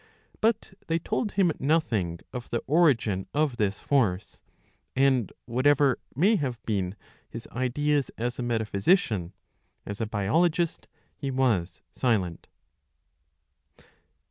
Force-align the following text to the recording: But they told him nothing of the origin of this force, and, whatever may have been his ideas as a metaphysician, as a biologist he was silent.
But 0.41 0.73
they 0.87 0.97
told 0.97 1.33
him 1.33 1.51
nothing 1.59 2.21
of 2.33 2.49
the 2.49 2.63
origin 2.65 3.27
of 3.35 3.57
this 3.57 3.77
force, 3.79 4.41
and, 4.95 5.31
whatever 5.45 5.99
may 6.15 6.37
have 6.37 6.59
been 6.65 6.95
his 7.29 7.47
ideas 7.51 8.09
as 8.17 8.39
a 8.39 8.41
metaphysician, 8.41 9.31
as 9.85 10.01
a 10.01 10.07
biologist 10.07 10.87
he 11.15 11.29
was 11.29 11.83
silent. 11.91 12.47